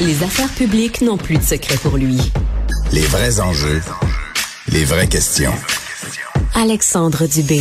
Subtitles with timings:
[0.00, 2.18] Les affaires publiques n'ont plus de secret pour lui.
[2.92, 3.82] Les vrais enjeux,
[4.68, 5.52] les vraies questions.
[6.54, 7.60] Alexandre Dubé.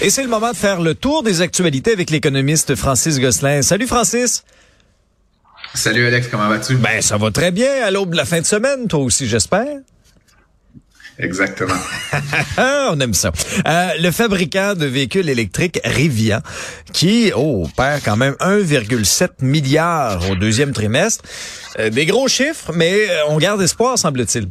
[0.00, 3.60] Et c'est le moment de faire le tour des actualités avec l'économiste Francis Gosselin.
[3.60, 4.44] Salut Francis.
[5.74, 6.76] Salut Alex, comment vas-tu?
[6.76, 9.76] Ben, ça va très bien à l'aube de la fin de semaine, toi aussi, j'espère.
[11.18, 11.74] Exactement.
[12.58, 13.30] On aime ça.
[13.66, 16.40] Euh, le fabricant de véhicules électriques Rivian,
[16.92, 21.24] qui oh, perd quand même 1,7 milliard au deuxième trimestre.
[21.78, 24.48] Euh, des gros chiffres, mais euh, on garde espoir, semble-t-il.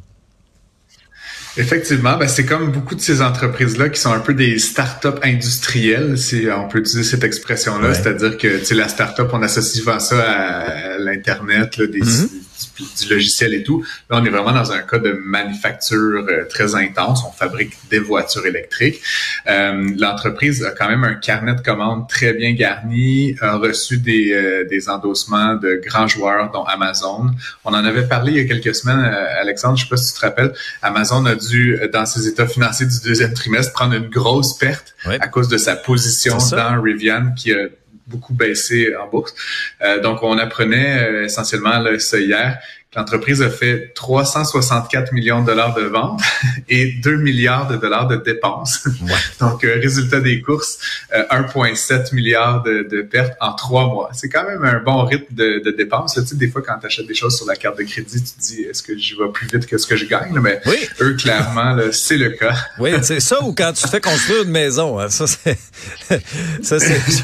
[1.55, 6.18] Effectivement, ben c'est comme beaucoup de ces entreprises-là qui sont un peu des start-up industrielles,
[6.18, 10.98] si on peut utiliser cette expression-là, c'est-à-dire que la start-up, on associe souvent ça à,
[10.98, 12.43] l'Internet, des, mm-hmm
[12.77, 13.86] du, logiciel et tout.
[14.09, 17.23] Là, on est vraiment dans un cas de manufacture euh, très intense.
[17.27, 19.02] On fabrique des voitures électriques.
[19.48, 24.34] Euh, L'entreprise a quand même un carnet de commandes très bien garni, a reçu des,
[24.34, 27.27] euh, des endossements de grands joueurs, dont Amazon.
[27.66, 30.13] On en avait parlé il y a quelques semaines, euh, Alexandre, je sais pas si
[30.13, 34.10] tu te rappelles, Amazon a dû, dans ses états financiers du deuxième trimestre, prendre une
[34.10, 37.68] grosse perte à cause de sa position dans Rivian qui a
[38.07, 39.34] beaucoup baissé en bourse.
[39.82, 42.60] Euh, donc, on apprenait euh, essentiellement là, ça hier
[42.96, 46.22] L'entreprise a fait 364 millions de dollars de ventes
[46.70, 48.88] et 2 milliards de dollars de dépenses.
[49.40, 50.80] Donc, euh, résultat des courses,
[51.12, 54.10] 1,7 euh, milliard de, de, pertes en trois mois.
[54.13, 56.16] C'est quand même un bon rythme de, de dépenses.
[56.16, 58.32] Tu sais, des fois, quand tu achètes des choses sur la carte de crédit, tu
[58.32, 60.38] te dis, est-ce que j'y vais plus vite que ce que je gagne?
[60.41, 60.78] Mais oui.
[61.02, 62.55] eux, clairement, c'est le cas.
[62.80, 65.00] Oui, c'est ça ou quand tu fais construire une maison.
[65.00, 65.09] Hein.
[65.09, 65.57] Ça, c'est
[66.62, 66.75] ça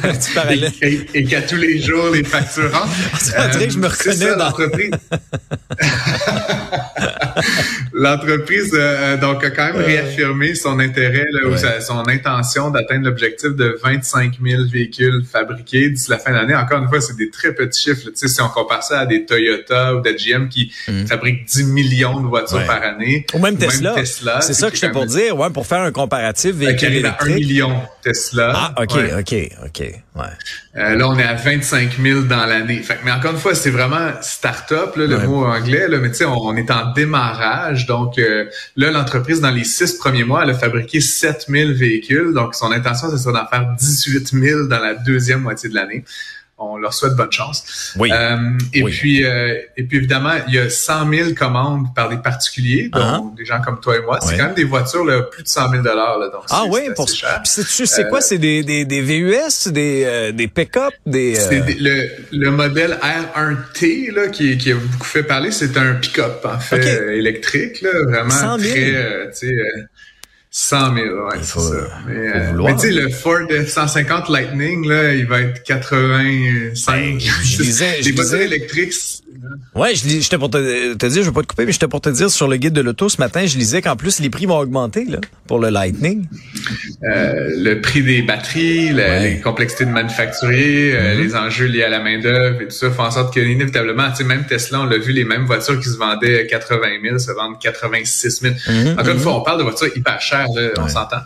[0.03, 0.71] un petit parallèle.
[0.81, 2.91] Et, et, qu'à tous les jours, les factures rentrent.
[3.37, 4.51] Euh, je me reconnais dans...
[7.93, 13.77] L'entreprise euh, donc a quand même réaffirmé son intérêt ou son intention d'atteindre l'objectif de
[13.83, 16.55] 25 000 véhicules fabriqués d'ici la fin d'année.
[16.55, 18.09] Encore une fois, c'est des très petits chiffres.
[18.09, 21.07] Tu sais, si on compare ça à des Toyota ou des GM qui mm.
[21.07, 23.95] fabriquent 10 millions de voitures par année, ou même Tesla.
[24.41, 27.33] c'est ça que je pour dire, ouais, pour faire un comparatif véhicule électrique.
[27.33, 28.53] 1 million Tesla.
[28.55, 30.23] Ah, ok, ok, ok, ouais.
[30.79, 32.81] Euh, là, on est à 25 000 dans l'année.
[33.03, 36.55] Mais encore une fois, c'est vraiment start-up, le mot anglais, là, mais tu sais, on,
[36.55, 37.85] est en démarrage.
[37.85, 38.45] Donc euh,
[38.77, 42.33] là, l'entreprise, dans les six premiers mois, elle a fabriqué 7 000 véhicules.
[42.33, 46.05] Donc son intention, ce serait d'en faire 18 000 dans la deuxième moitié de l'année
[46.59, 47.93] on leur souhaite bonne chance.
[47.97, 48.09] Oui.
[48.11, 52.17] Euh, et puis euh, et puis évidemment, il y a 100 000 commandes par des
[52.17, 53.37] particuliers, donc uh-huh.
[53.37, 54.19] des gens comme toi et moi.
[54.21, 57.07] C'est quand même des voitures là, plus de 100 000 dollars donc Ah oui, pour
[57.07, 57.41] cher.
[57.45, 58.21] c'est quoi?
[58.21, 61.35] C'est des, des, des VUS, des euh, des pick-up, des.
[61.35, 65.51] C'est le le modèle R1T là qui qui a beaucoup fait parler.
[65.51, 69.55] C'est un pick-up en fait électrique là, vraiment très tu sais
[70.51, 72.01] 100 000, ouais, c'est ça.
[72.07, 76.73] Mais, euh, mais tu sais, le Ford F-150 Lightning, là, il va être 85.
[76.87, 78.93] Ben, je disais, je disais, électriques.
[79.75, 82.09] Je j'étais pour te, te, dire, je vais pas te couper, mais j'étais pour te
[82.09, 84.57] dire sur le guide de l'auto ce matin, je lisais qu'en plus les prix vont
[84.57, 86.27] augmenter là pour le Lightning.
[87.03, 91.17] Euh, le prix des batteries, la, les complexités de manufacturier, euh, mm-hmm.
[91.17, 94.09] les enjeux liés à la main d'œuvre et tout ça font en sorte que inévitablement,
[94.11, 97.19] tu sais, même Tesla, on l'a vu, les mêmes voitures qui se vendaient 80 000
[97.19, 98.53] se vendent 86 000.
[98.53, 98.99] Mm-hmm.
[98.99, 101.21] Encore une fois, on parle de voitures hyper chères, là, on s'entend.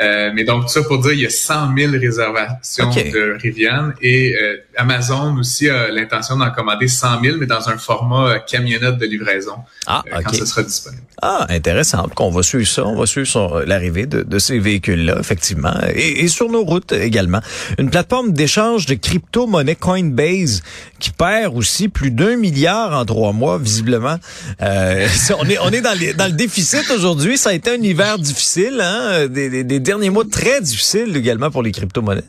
[0.00, 3.92] Euh, mais donc tout ça pour dire, il y a 100 000 réservations de Rivian
[4.00, 4.34] et
[4.76, 9.06] Amazon aussi a l'intention d'en commander 100 000, mais dans un format euh, camionnette de
[9.06, 11.02] livraison ah, euh, quand ce sera disponible.
[11.20, 12.06] Ah, intéressant.
[12.18, 12.86] On va suivre ça.
[12.86, 15.74] On va suivre euh, l'arrivée de, de, ces véhicules-là, effectivement.
[15.94, 17.40] Et, et, sur nos routes également.
[17.78, 20.62] Une plateforme d'échange de crypto-monnaie Coinbase
[21.00, 24.16] qui perd aussi plus d'un milliard en trois mois, visiblement.
[24.62, 25.08] Euh,
[25.38, 27.38] on est, on est dans, les, dans le déficit aujourd'hui.
[27.38, 29.26] Ça a été un hiver difficile, hein?
[29.26, 32.24] des, des, des derniers mois très difficiles également pour les crypto-monnaies.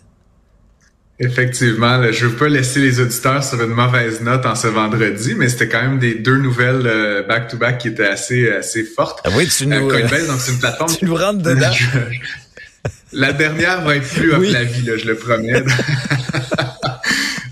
[1.22, 5.50] Effectivement, je veux pas laisser les auditeurs sur une mauvaise note en ce vendredi, mais
[5.50, 9.20] c'était quand même des deux nouvelles euh, back-to-back qui étaient assez assez fortes.
[9.26, 10.96] Ah oui, tu nous, euh, Coinbase, donc c'est une plateforme.
[10.98, 11.72] tu nous rentres dedans.
[13.12, 14.52] la dernière va être plus oui.
[14.52, 15.64] la vie, là, je le promets.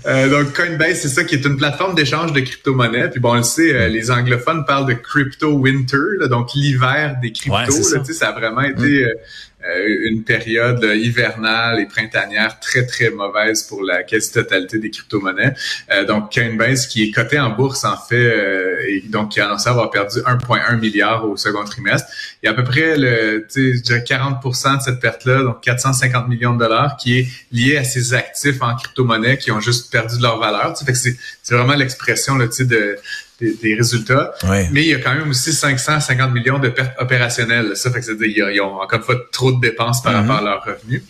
[0.06, 3.10] Euh, donc Coinbase, c'est ça qui est une plateforme d'échange de crypto-monnaies.
[3.10, 7.30] Puis bon, on le sait, euh, les anglophones parlent de crypto winter, donc l'hiver des
[7.30, 7.82] cryptos.
[7.82, 8.02] ça.
[8.04, 8.28] ça.
[8.28, 9.08] a vraiment été mm.
[9.57, 15.54] Euh, une période hivernale et printanière très, très mauvaise pour la quasi-totalité des crypto-monnaies.
[15.92, 19.46] Euh, donc, Coinbase, qui est coté en bourse, en fait, euh, et donc qui a
[19.46, 22.08] annoncé avoir perdu 1,1 milliard au second trimestre.
[22.42, 26.28] Il y a à peu près le, je dirais 40% de cette perte-là, donc 450
[26.28, 30.16] millions de dollars, qui est lié à ces actifs en crypto-monnaie qui ont juste perdu
[30.16, 30.74] de leur valeur.
[30.74, 31.16] Que c'est
[31.50, 32.98] vraiment l'expression là, de
[33.40, 34.32] des, résultats.
[34.72, 37.76] Mais il y a quand même aussi 550 millions de pertes opérationnelles.
[37.76, 40.16] Ça fait que c'est ils, ont encore une fois trop de dépenses par mm-hmm.
[40.16, 41.02] rapport à leurs revenus.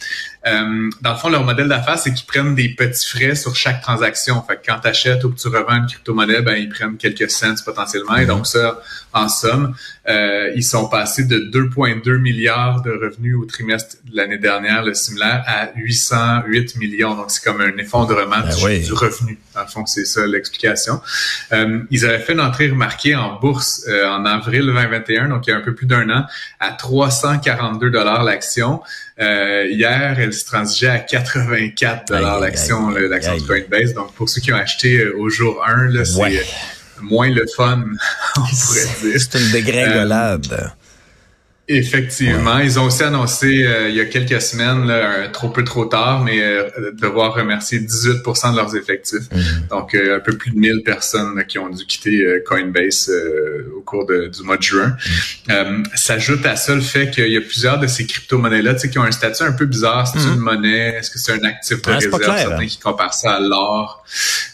[0.46, 3.82] Euh, dans le fond, leur modèle d'affaires, c'est qu'ils prennent des petits frais sur chaque
[3.82, 4.42] transaction.
[4.42, 7.30] Fait que quand tu achètes ou que tu revends une crypto-monnaie, ben, ils prennent quelques
[7.30, 8.16] cents potentiellement.
[8.16, 8.80] Et donc ça,
[9.12, 9.74] en somme,
[10.08, 14.94] euh, ils sont passés de 2,2 milliards de revenus au trimestre de l'année dernière, le
[14.94, 17.14] similaire, à 808 millions.
[17.14, 19.38] Donc c'est comme un effondrement ben du, revenu.
[19.54, 21.00] Dans le fond, c'est ça l'explication.
[21.52, 25.50] Euh, ils avaient fait une entrée remarquée en bourse euh, en avril 2021, donc il
[25.50, 26.26] y a un peu plus d'un an,
[26.60, 28.80] à 342 dollars l'action.
[29.20, 33.94] Euh, hier, elle se transigeait à 84 dollars l'action, l'action de Coinbase.
[33.94, 36.42] Donc, pour ceux qui ont acheté euh, au jour 1, là, c'est euh,
[37.00, 37.84] moins le fun,
[38.36, 39.20] on pourrait dire.
[39.20, 40.72] C'est une dégringolade.
[41.70, 45.84] Effectivement, ils ont aussi annoncé euh, il y a quelques semaines, là, trop peu trop
[45.84, 49.30] tard, mais euh, devoir remercier 18% de leurs effectifs.
[49.30, 49.66] Mhm.
[49.68, 53.12] Donc euh, un peu plus de 1000 personnes qui ont dû quitter Coinbase
[53.76, 54.96] au cours du mois de juin.
[55.48, 55.84] Mhm.
[55.94, 59.10] S'ajoute à ça le fait qu'il y a plusieurs de ces crypto-monnaies-là qui ont un
[59.10, 60.06] statut un peu bizarre.
[60.08, 60.40] C'est une mhm.
[60.40, 60.94] monnaie?
[60.96, 62.18] Est-ce que c'est un actif de réserve?
[62.22, 62.66] Certains hein.
[62.66, 64.04] qui comparent ça à l'or.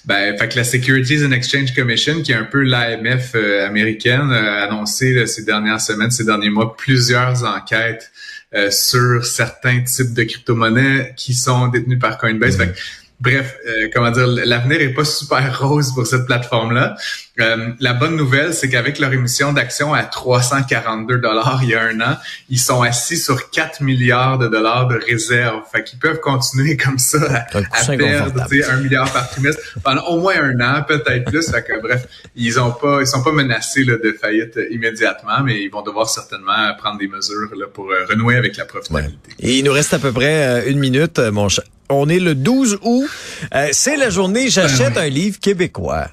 [0.07, 4.65] Ben, fait que la Securities and Exchange Commission, qui est un peu l'AMF américaine, a
[4.65, 8.13] annoncé ces dernières semaines, ces derniers mois, plus plusieurs enquêtes
[8.55, 12.57] euh, sur certains types de crypto-monnaies qui sont détenus par Coinbase.
[12.57, 12.73] Mm-hmm.
[13.21, 16.97] Bref, euh, comment dire, l'avenir est pas super rose pour cette plateforme-là.
[17.41, 21.83] Euh, la bonne nouvelle, c'est qu'avec leur émission d'actions à 342 dollars il y a
[21.83, 22.17] un an,
[22.49, 25.63] ils sont assis sur 4 milliards de dollars de réserves.
[25.73, 27.19] Fait qu'ils peuvent continuer comme ça
[27.63, 31.51] à, perdre un milliard par trimestre pendant au moins un an, peut-être plus.
[31.51, 35.63] Fait que, bref, ils ont pas, ils sont pas menacés là, de faillite immédiatement, mais
[35.63, 39.31] ils vont devoir certainement prendre des mesures là, pour euh, renouer avec la profitabilité.
[39.39, 41.65] Et il nous reste à peu près une minute, mon cher.
[41.91, 43.09] On est le 12 août.
[43.55, 46.09] Euh, c'est la journée J'achète un livre québécois.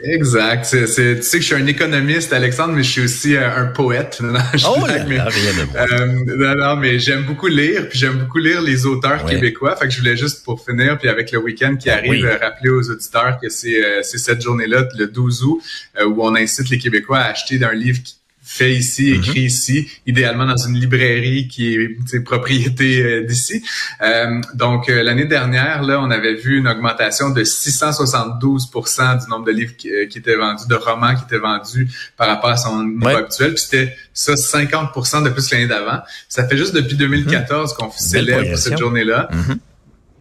[0.00, 0.64] Exact.
[0.70, 4.20] Tu sais que je suis un économiste, Alexandre, mais je suis aussi euh, un poète.
[4.22, 4.38] Non,
[4.68, 9.24] oh là, mais, euh, non, mais j'aime beaucoup lire, puis j'aime beaucoup lire les auteurs
[9.24, 9.74] québécois.
[9.74, 12.70] Fait que je voulais juste pour finir, puis avec le week-end qui ah arrive, rappeler
[12.70, 15.62] aux auditeurs que c'est, c'est cette journée-là, le 12 août,
[16.06, 18.18] où on incite les Québécois à acheter un livre qui
[18.50, 19.16] fait ici, mhm.
[19.16, 23.62] écrit ici, idéalement dans une librairie qui est propriété euh, d'ici.
[24.00, 29.44] Euh, donc euh, l'année dernière, là, on avait vu une augmentation de 672 du nombre
[29.44, 33.08] de livres qui, étaient vendus, de romans qui étaient vendus par rapport à son niveau
[33.08, 33.52] actuel.
[33.52, 34.94] Puis c'était ça 50
[35.24, 36.00] de plus l'année d'avant.
[36.30, 39.28] Ça fait juste depuis 2014 qu'on célèbre cette journée-là.
[39.30, 39.58] Mhm.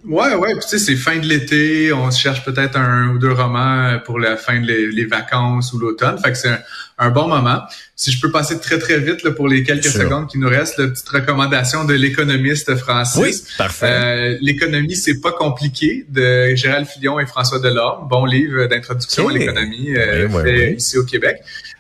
[0.08, 0.54] Ouais, ouais.
[0.54, 1.92] Puis tu sais, c'est fin de l'été.
[1.92, 6.18] On cherche peut-être un ou deux romans pour la fin des les vacances ou l'automne.
[6.18, 6.58] Fait que c'est
[6.98, 7.62] un, bon moment.
[7.96, 10.78] Si je peux passer très très vite là, pour les quelques secondes qui nous restent,
[10.78, 13.22] la petite recommandation de l'économiste Francis.
[13.22, 13.86] Oui, parfait.
[13.90, 18.08] Euh, L'économie, c'est pas compliqué de Gérald Fillon et François Delorme.
[18.08, 21.38] Bon livre d'introduction à l'économie euh, fait ici au Québec.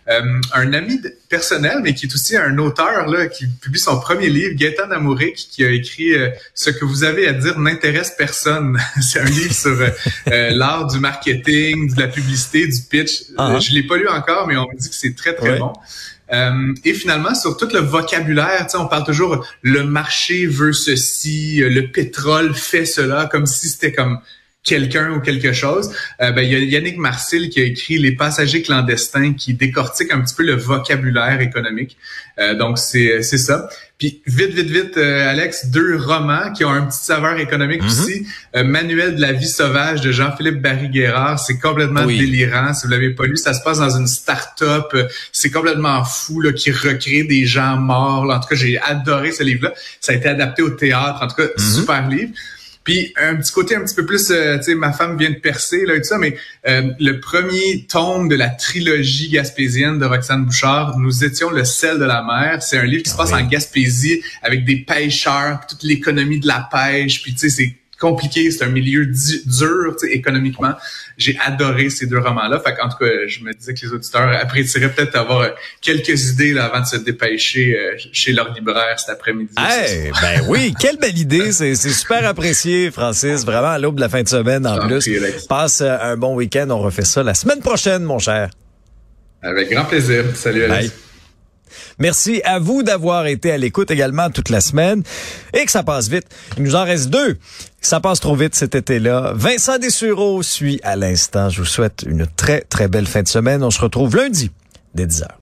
[0.09, 4.30] Euh, un ami personnel, mais qui est aussi un auteur là, qui publie son premier
[4.30, 8.80] livre, Gaëtan Amouric, qui a écrit euh, Ce que vous avez à dire n'intéresse personne.
[9.01, 13.24] C'est un livre sur euh, l'art du marketing, de la publicité, du pitch.
[13.38, 13.59] Ah.
[13.59, 15.74] Je l'ai pas lu encore, mais on me dit que c'est très, très bon.
[16.31, 22.54] et finalement, sur tout le vocabulaire, on parle toujours le marché veut ceci, le pétrole
[22.54, 24.19] fait cela, comme si c'était comme
[24.68, 25.92] quelqu'un ou quelque chose.
[26.22, 30.12] Euh, ben, il y a Yannick Marcel qui a écrit Les passagers clandestins qui décortique
[30.12, 31.98] un petit peu le vocabulaire économique.
[32.38, 33.69] Euh, donc, c'est ça.
[33.98, 38.04] Puis, vite, vite, vite, euh, Alex, deux romans qui ont un petit saveur économique mm-hmm.
[38.04, 38.28] aussi.
[38.54, 41.40] Manuel de la vie sauvage de Jean-Philippe Barry-Guerrard.
[41.40, 42.74] C'est complètement délirant.
[42.74, 44.95] Si vous l'avez pas lu, ça se passe dans une start-up.
[45.31, 48.30] C'est complètement fou, là, qui recrée des gens morts.
[48.30, 49.74] En tout cas, j'ai adoré ce livre-là.
[50.02, 51.19] Ça a été adapté au théâtre.
[51.21, 51.76] En tout cas, mm-hmm.
[51.76, 52.33] super livre.
[52.88, 55.36] Puis un petit côté un petit peu plus, euh, tu sais, ma femme vient de
[55.36, 56.38] percer là et tout ça, mais
[56.70, 62.00] euh, le premier tome de la trilogie gaspésienne de Roxane Bouchard, nous étions le sel
[62.00, 62.64] de la mer.
[62.64, 66.70] C'est un livre qui se passe en Gaspésie avec des pêcheurs, toute l'économie de la
[66.72, 70.73] pêche, puis tu sais, c'est compliqué, c'est un milieu dur économiquement.
[71.18, 72.59] J'ai adoré ces deux romans-là.
[72.59, 75.49] Fait en tout cas, je me disais que les auditeurs apprécieraient peut-être avoir
[75.81, 79.54] quelques idées là, avant de se dépêcher euh, chez leur libraire cet après-midi.
[79.57, 81.51] Hey, ben oui, quelle belle idée.
[81.51, 83.45] C'est super apprécié, Francis.
[83.45, 85.09] Vraiment à l'aube de la fin de semaine en plus.
[85.47, 86.68] Passe euh, un bon week-end.
[86.69, 88.49] On refait ça la semaine prochaine, mon cher.
[89.42, 90.23] Avec grand plaisir.
[90.35, 91.06] Salut Alex.
[92.00, 95.04] Merci à vous d'avoir été à l'écoute également toute la semaine
[95.54, 96.26] et que ça passe vite.
[96.57, 97.38] Il nous en reste deux.
[97.81, 99.33] Ça passe trop vite cet été-là.
[99.36, 101.50] Vincent Dessureau suit à l'instant.
[101.50, 103.64] Je vous souhaite une très, très belle fin de semaine.
[103.64, 104.52] On se retrouve lundi
[104.94, 105.36] dès 10 heures.